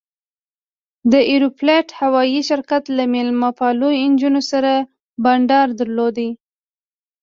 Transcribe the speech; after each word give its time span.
د 1.11 1.13
ایروفلوټ 1.31 1.87
هوایي 2.01 2.41
شرکت 2.49 2.83
له 2.97 3.03
میلمه 3.13 3.49
پالو 3.59 3.87
نجونو 4.11 4.41
سره 4.51 4.71
بنډار 5.23 5.67
درلود. 5.79 6.17